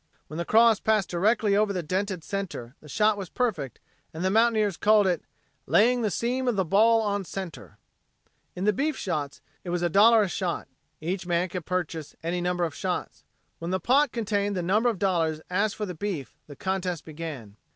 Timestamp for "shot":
2.89-3.19, 10.27-10.67